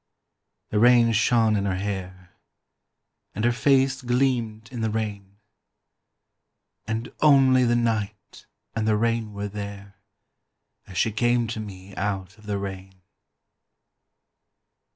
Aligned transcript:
The 0.71 0.79
rain 0.79 1.11
shone 1.11 1.55
in 1.55 1.65
her 1.65 1.75
hair, 1.75 2.31
And 3.35 3.45
her 3.45 3.51
face 3.51 4.01
gleamed 4.01 4.67
in 4.71 4.81
the 4.81 4.89
rain; 4.89 5.37
And 6.87 7.13
only 7.21 7.65
the 7.65 7.75
night 7.75 8.47
and 8.75 8.87
the 8.87 8.97
rain 8.97 9.31
were 9.31 9.47
there 9.47 9.97
As 10.87 10.97
she 10.97 11.11
came 11.11 11.45
to 11.49 11.59
me 11.59 11.95
out 11.97 12.35
of 12.39 12.47
the 12.47 12.57
rain. 12.57 13.03